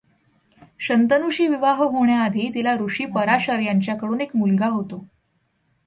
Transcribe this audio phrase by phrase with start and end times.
[0.79, 5.03] शंतनूशी विवाह होण्याआधी तिला ऋषी पराशर यांच्याकडून एक मुलगा होतो.